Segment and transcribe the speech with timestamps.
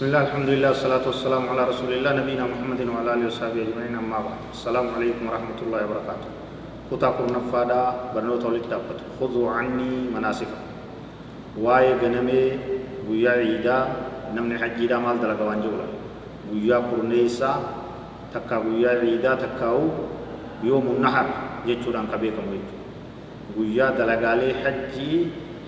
[0.00, 4.00] بسم الله الحمد لله والصلاة والسلام على رسول الله نبينا محمد وعلى آله وصحبه أجمعين
[4.00, 6.28] أما بعد السلام عليكم ورحمة الله وبركاته
[6.88, 7.82] كتا قرنا فادا
[8.16, 10.64] برنوت ولد دابت خذوا عني مناسككم
[11.60, 12.44] واي غنمي
[13.12, 13.78] ويا عيدا
[14.32, 15.86] نمني حجي دا مال دلقا وانجولا
[16.48, 17.52] ويا قرنيسا
[18.32, 19.80] تكا ويا عيدا تكاو
[20.64, 21.26] يوم النحر
[21.68, 22.76] جيتشوران كبيكم ويجو
[23.60, 25.12] ويا دلقالي حجي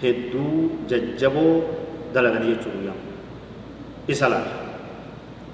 [0.00, 0.48] هدو
[0.88, 1.48] ججبو
[2.16, 3.11] دلقاني جيتشوران
[4.08, 4.28] isa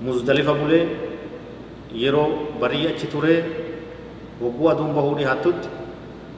[0.01, 0.87] muzdalifa bulee
[1.95, 3.43] yeroo barii achi turee
[4.41, 5.69] hogguu aduun bahuu dhiyaattutti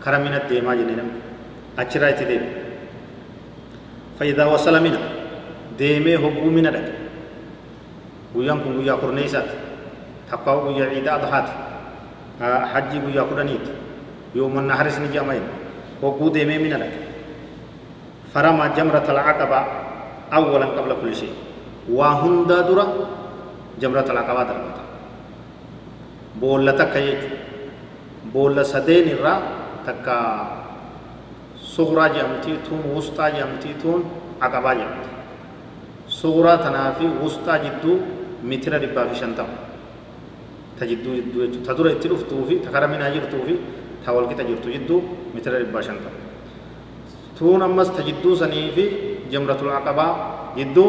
[0.00, 1.20] kara minatti deemaa jenne namni
[1.76, 2.48] achirraa itti deeme
[4.18, 4.98] fayyidaa wasala mina
[5.78, 6.92] deemee hogguu mina dhaqe
[8.34, 9.54] guyyaan kun guyyaa kurnee isaati
[10.30, 11.52] takkaa guyyaa ciidaa adhaati
[12.72, 13.70] hajjii guyyaa kudhaniiti
[14.34, 15.38] yoomanna haris ni jedhama
[16.02, 17.10] hogguu deemee mina dhaqe
[18.76, 19.60] جمرة العقبة
[20.32, 21.34] أولا قبل كل شيء
[21.96, 22.84] waa hundaa dura
[23.80, 24.82] jamratul aqabaa darbata
[26.40, 27.38] boolla takka jechuudha
[28.32, 29.38] boolla sadeen irraa
[29.86, 30.16] takka
[31.72, 34.00] suguraa jedhamtii tuun wusxaa jedhamtii tuun
[34.46, 35.10] aqabaa jedhamti
[36.20, 37.96] suguraa tanaa fi wusxaa jidduu
[38.50, 39.54] mitira dhibbaa fi shantama
[40.78, 43.54] ta jidduu jidduu jechuudha ta dura itti dhuftuu fi ta kara minaa jirtuu fi
[44.04, 44.98] ta walqixa jirtu jidduu
[45.34, 46.18] mitira dhibbaa shantama
[47.38, 48.84] tuun ammas ta jidduu sanii fi
[49.32, 50.12] jamratul aqabaa
[50.58, 50.88] jidduu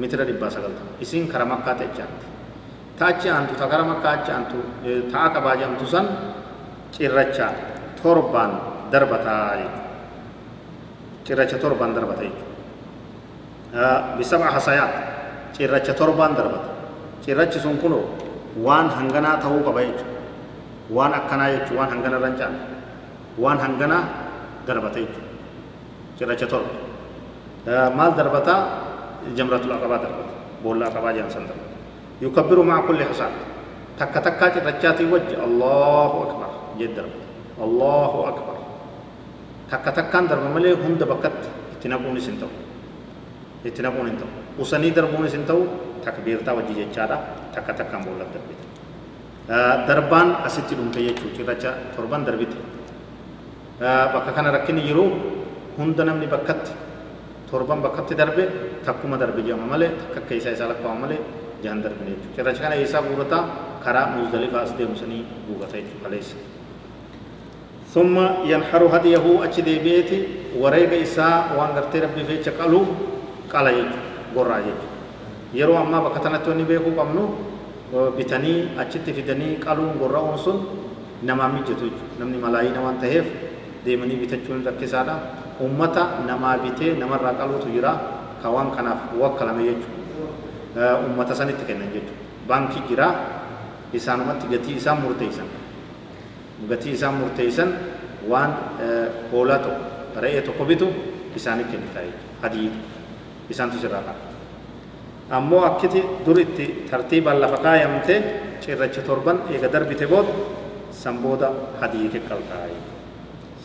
[0.00, 2.26] mitira dhibbaa sagaltama isin kara makkaa ta'echaatti
[2.98, 4.58] taachi aantu ta kara makkaa achi aantu
[5.12, 6.06] ta'a qabaa jedhamtu san
[6.94, 7.46] cirracha
[8.02, 8.50] torbaan
[8.92, 9.80] darbataa jechuudha
[11.24, 14.94] cirracha torbaan darbata jechuudha bisaba hasayaat
[15.56, 16.68] cirracha torbaan darbata
[17.24, 18.04] cirrachi sun kunoo
[18.66, 20.20] waan hanganaa ta'uu qaba jechuudha
[20.96, 22.60] waan akkanaa jechuudha waan hangana irra hin caalle
[23.42, 24.02] waan hanganaa
[24.68, 25.28] darbata jechuudha
[26.18, 26.72] cirracha torba
[27.98, 28.60] maal darbataa
[29.36, 30.28] جمرة العقبة دربت
[30.62, 31.56] بولا عقبة جان سندر.
[32.22, 33.32] يكبر مع كل حصاد.
[33.98, 36.48] تك تكات رجاتي وجه الله أكبر.
[36.78, 37.22] جد دربت
[37.62, 38.56] الله أكبر.
[39.70, 41.38] تك تكان درب ملي هم دبكت
[41.78, 42.50] اتنبوني سنتو.
[43.66, 44.26] اتنبوني انتو.
[44.58, 45.58] وسني دربوني سنتو.
[46.02, 47.16] تكبير تا وجه جچادا
[47.54, 48.60] تك تكان بولا دربت
[49.86, 52.58] دربان asitti dhumte jechuudha cirracha torban darbite
[53.78, 55.04] bakka kana rakkinni jiru
[55.78, 56.70] hunda namni bakkatti
[57.52, 58.44] torban bakkatti darbe
[58.86, 61.20] takkuma darbe jedhama malee takka akka isaa isaa lakkaa'ama malee
[61.62, 62.34] jahan darbine jechuudha.
[62.36, 63.42] Cirracha kana isaa guurataa
[63.84, 66.36] karaa muzdalifaa as deemu sanii guugata jechuudha kaleessa.
[67.92, 68.16] ثم
[68.48, 70.18] ينحر هديه أجد بيتي
[70.56, 72.80] وريق إساء وان غرتي ربي في قالو
[73.52, 73.98] قال يجو
[74.32, 74.86] قرى يجو
[75.60, 77.52] يرو أما بكتنا توني بيكو قمنو
[78.16, 80.58] bitanii achitti fidanii qaluun gorra'uun sun
[81.28, 83.26] namaa mijjatu jechuudha namni malaayii namaan ta'eef
[83.84, 85.14] deemanii bitachuun rakkisaadha
[85.60, 87.92] ummata namaa bitee namarraa qaluutu jira
[88.42, 93.06] ka waan kanaaf wakkalame jechuudha ummata sanitti kennan jechuudha baankii jira
[93.92, 95.48] isaanumatti gatii isaan murteessan
[96.70, 97.70] gatii isaan murteessan
[98.30, 98.50] waan
[99.32, 100.86] hoolaa tokko re'ee tokko bitu
[101.36, 102.68] isaaniif kennita jechuudha hadii
[103.52, 104.22] isaantu sirraa qaba
[105.36, 108.14] ammoo akkiti dur itti tartiibaan lafa kaayamte
[108.62, 110.32] cirracha torban eega darbite booda
[111.02, 111.48] san booda
[111.80, 112.91] hadii keqqaltaa jechuudha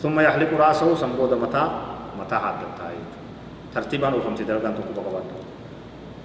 [0.02, 1.64] ثم يحلق رأسه سنبود متى؟
[2.20, 2.96] متى حدد تاي
[3.74, 5.22] ترتيبا وفهمت درجان تكو بقبات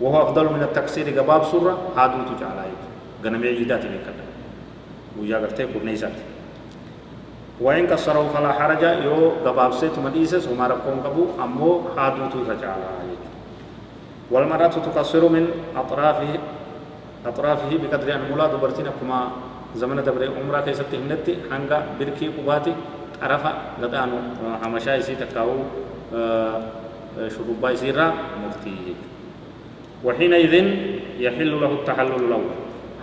[0.02, 2.60] وهو أفضل من التكسير قباب سورة هادو تجعل
[3.26, 4.26] غنمي عيدات بكذا
[5.20, 6.12] ويا غرتي كورنيسات
[7.62, 12.82] وإن كسره فلا حرج يو قباب سيت مديسس وما رقم قبو أمو هادو تجعل
[14.32, 16.34] والمرأة تقصر من أطرافه
[17.26, 19.20] أطرافه بقدر أن مولاد برتين كما
[19.76, 22.74] زمن دبر عمرة كيست همنتي هنگا بركي قباتي
[23.24, 24.18] عرفة لدانو
[24.64, 25.50] همشا يسي تكاو
[27.34, 28.08] شربا يسيرا
[28.44, 28.76] مفتي
[30.04, 30.54] وحينئذ
[31.20, 32.56] يحل له التحلل الأول.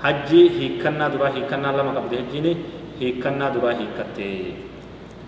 [0.02, 2.52] حجي هيكنا درا هيكنا لما قبل هجيني
[3.00, 4.32] هيكنا درا هيكتي.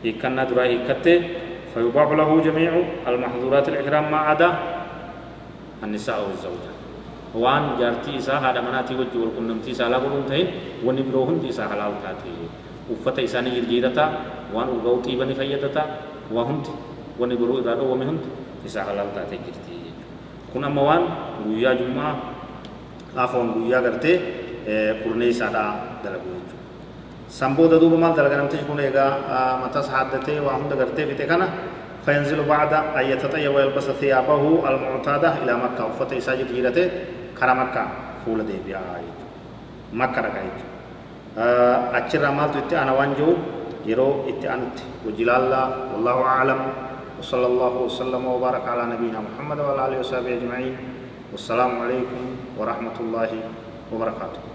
[0.05, 1.17] هيكنا درا هيكتي.
[1.73, 2.73] فيباح له جميع
[3.09, 4.51] المحظورات الإحرام ما عدا
[5.85, 6.73] النساء والزوجة.
[7.33, 10.47] وان جارتي إسا هذا مناتي وجه والقنمتي إسا لا قلون تهين
[10.85, 12.33] ونبروهن إسا حلال تاتي
[12.91, 14.05] uffata isaanii jijjiirata
[14.55, 15.83] waan urgaa'u xiibanii fayyadata
[16.35, 16.71] waa hundi
[17.21, 18.29] wanni biroo irraa dhoowwame hundi
[18.67, 19.77] isaa halaal taatee jirti
[20.53, 21.05] kun amma waan
[21.45, 22.13] guyyaa jummaa
[23.25, 24.17] afoon guyyaa gartee
[25.03, 25.71] kurnee isaadhaa
[26.05, 26.57] dalagu jechuudha
[27.39, 29.11] san booda duuba maal dalaga namtichi kun egaa
[29.63, 31.49] matas haaddatee waa hunda gartee fixe kana
[32.07, 36.87] فينزل بعد أن يتطيب ويلبس ثيابه المعتادة إلى مكة وفتى إساجد جيرته
[37.39, 37.83] كرا مكة
[38.27, 38.81] فول دي بيا
[40.01, 40.59] مكة رقايت
[41.37, 43.31] مالتو إتي أنا وانجو
[43.87, 44.77] يرو إتي أنت
[45.07, 45.65] وجلال الله
[45.95, 46.61] والله أعلم
[47.19, 50.77] وصلى الله وسلم وبارك على نبينا محمد وعلى آله وصحبه أجمعين
[51.33, 52.23] والسلام عليكم
[52.59, 53.31] ورحمة الله
[53.93, 54.52] وبركاته